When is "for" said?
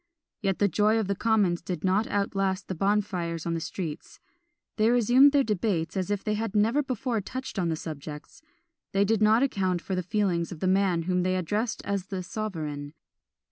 9.79-9.93